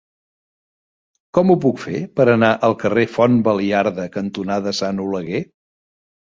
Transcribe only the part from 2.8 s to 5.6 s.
carrer Font Baliarda cantonada Sant Oleguer?